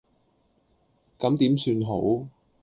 [1.19, 2.25] 咁點算好